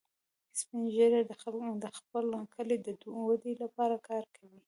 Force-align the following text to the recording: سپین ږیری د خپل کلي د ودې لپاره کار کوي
سپین 0.59 0.83
ږیری 0.93 1.21
د 1.83 1.87
خپل 1.97 2.25
کلي 2.55 2.77
د 2.85 2.87
ودې 3.27 3.53
لپاره 3.63 3.95
کار 4.09 4.23
کوي 4.35 4.59